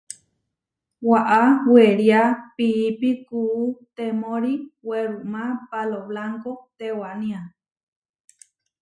[1.09, 1.41] Waʼá
[1.73, 2.21] weriá
[2.55, 3.61] piípi kuú
[3.95, 4.53] temóri
[4.87, 7.41] werumá Pálo Blánko tewaniá.